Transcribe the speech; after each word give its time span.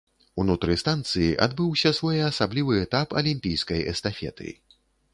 Унутры 0.43 0.77
станцыі 0.83 1.27
адбыўся 1.47 1.93
своеасаблівы 1.99 2.73
этап 2.89 3.07
алімпійскай 3.23 3.89
эстафеты. 3.93 4.61